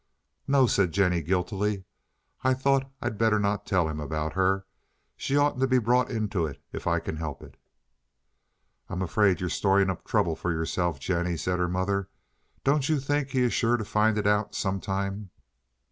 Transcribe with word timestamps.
"No," 0.47 0.65
said 0.65 0.93
Jennie 0.93 1.21
guiltily. 1.21 1.83
"I 2.43 2.55
thought 2.55 2.91
I'd 3.03 3.19
better 3.19 3.37
not 3.39 3.67
tell 3.67 3.87
him 3.87 3.99
about 3.99 4.33
her. 4.33 4.65
She 5.15 5.37
oughtn't 5.37 5.61
to 5.61 5.67
be 5.67 5.77
brought 5.77 6.09
into 6.09 6.47
it 6.47 6.59
if 6.73 6.87
I 6.87 6.99
can 6.99 7.17
help 7.17 7.43
it." 7.43 7.55
"I'm 8.89 9.03
afraid 9.03 9.39
you're 9.41 9.49
storing 9.51 9.91
up 9.91 10.03
trouble 10.03 10.35
for 10.35 10.51
yourself, 10.51 10.99
Jennie," 10.99 11.37
said 11.37 11.59
her 11.59 11.69
mother. 11.69 12.09
"Don't 12.63 12.89
you 12.89 12.99
think 12.99 13.29
he 13.29 13.41
is 13.41 13.53
sure 13.53 13.77
to 13.77 13.85
find 13.85 14.17
it 14.17 14.25
out 14.25 14.55
some 14.55 14.79
time?" 14.79 15.29